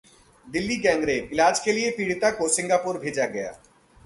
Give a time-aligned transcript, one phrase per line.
[0.47, 3.51] Delhi gangrape इलाज के लिए पीड़िता को सिंगापुर भेजा गया